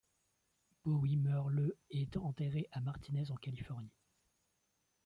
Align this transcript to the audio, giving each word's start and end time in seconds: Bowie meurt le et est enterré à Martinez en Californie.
Bowie 0.83 1.17
meurt 1.17 1.49
le 1.51 1.77
et 1.91 2.01
est 2.01 2.17
enterré 2.17 2.67
à 2.71 2.79
Martinez 2.81 3.29
en 3.29 3.35
Californie. 3.35 3.93